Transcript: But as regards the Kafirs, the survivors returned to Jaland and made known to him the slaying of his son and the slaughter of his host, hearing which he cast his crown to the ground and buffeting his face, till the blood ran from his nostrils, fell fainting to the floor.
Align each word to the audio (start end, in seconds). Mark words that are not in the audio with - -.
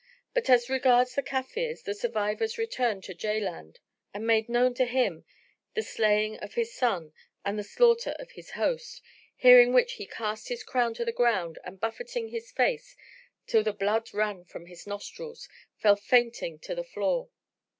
But 0.33 0.49
as 0.49 0.67
regards 0.67 1.13
the 1.13 1.21
Kafirs, 1.21 1.83
the 1.83 1.93
survivors 1.93 2.57
returned 2.57 3.03
to 3.03 3.13
Jaland 3.13 3.75
and 4.15 4.25
made 4.25 4.49
known 4.49 4.73
to 4.73 4.85
him 4.85 5.25
the 5.75 5.83
slaying 5.83 6.39
of 6.39 6.55
his 6.55 6.73
son 6.73 7.13
and 7.45 7.59
the 7.59 7.63
slaughter 7.63 8.15
of 8.17 8.31
his 8.31 8.49
host, 8.57 9.03
hearing 9.35 9.73
which 9.73 9.93
he 9.93 10.07
cast 10.07 10.47
his 10.47 10.63
crown 10.63 10.95
to 10.95 11.05
the 11.05 11.11
ground 11.11 11.59
and 11.63 11.79
buffeting 11.79 12.29
his 12.29 12.49
face, 12.51 12.97
till 13.45 13.61
the 13.61 13.73
blood 13.73 14.11
ran 14.11 14.43
from 14.43 14.65
his 14.65 14.87
nostrils, 14.87 15.47
fell 15.77 15.95
fainting 15.97 16.57
to 16.57 16.73
the 16.73 16.83
floor. 16.83 17.29